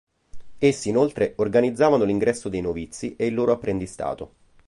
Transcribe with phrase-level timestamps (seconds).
[0.57, 4.31] Essi inoltre organizzavano l'ingresso dei novizi e il loro apprendistato.